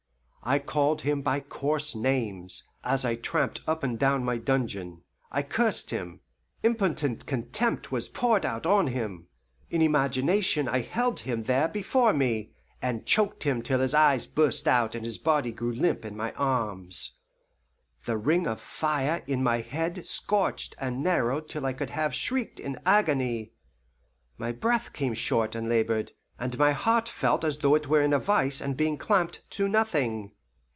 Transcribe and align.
I 0.43 0.57
called 0.57 1.03
him 1.03 1.21
by 1.21 1.39
coarse 1.39 1.95
names, 1.95 2.67
as 2.83 3.05
I 3.05 3.13
tramped 3.15 3.61
up 3.67 3.83
and 3.83 3.99
down 3.99 4.25
my 4.25 4.37
dungeon; 4.37 5.03
I 5.31 5.43
cursed 5.43 5.91
him; 5.91 6.21
impotent 6.63 7.27
contempt 7.27 7.91
was 7.91 8.09
poured 8.09 8.43
out 8.43 8.65
on 8.65 8.87
him; 8.87 9.27
in 9.69 9.83
imagination 9.83 10.67
I 10.67 10.79
held 10.81 11.19
him 11.19 11.43
there 11.43 11.67
before 11.67 12.11
me, 12.11 12.53
and 12.81 13.05
choked 13.05 13.43
him 13.43 13.61
till 13.61 13.81
his 13.81 13.93
eyes 13.93 14.25
burst 14.25 14.67
out 14.67 14.95
and 14.95 15.05
his 15.05 15.19
body 15.19 15.51
grew 15.51 15.73
limp 15.73 16.03
in 16.05 16.17
my 16.17 16.31
arms. 16.31 17.19
The 18.05 18.17
ring 18.17 18.47
of 18.47 18.59
fire 18.59 19.21
in 19.27 19.43
my 19.43 19.59
head 19.61 20.07
scorched 20.07 20.75
and 20.79 21.03
narrowed 21.03 21.49
till 21.49 21.67
I 21.67 21.73
could 21.73 21.91
have 21.91 22.15
shrieked 22.15 22.59
in 22.59 22.79
agony. 22.83 23.51
My 24.39 24.53
breath 24.53 24.91
came 24.91 25.13
short 25.13 25.53
and 25.53 25.69
labored, 25.69 26.13
and 26.39 26.57
my 26.57 26.71
heart 26.71 27.07
felt 27.07 27.43
as 27.43 27.59
though 27.59 27.75
it 27.75 27.85
were 27.85 28.01
in 28.01 28.13
a 28.13 28.17
vise 28.17 28.61
and 28.61 28.75
being 28.75 28.97
clamped 28.97 29.47
to 29.51 29.67
nothing. 29.67 30.31